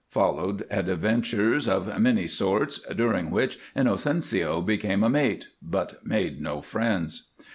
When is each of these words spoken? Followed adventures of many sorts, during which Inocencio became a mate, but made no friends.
Followed 0.09 0.65
adventures 0.71 1.67
of 1.67 1.99
many 2.01 2.25
sorts, 2.25 2.79
during 2.95 3.29
which 3.29 3.59
Inocencio 3.75 4.59
became 4.59 5.03
a 5.03 5.11
mate, 5.11 5.49
but 5.61 6.03
made 6.03 6.41
no 6.41 6.59
friends. 6.59 7.29